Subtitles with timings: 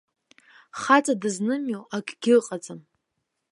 [0.79, 2.79] Хаҵа дызнымио акгьы ыҟаӡам.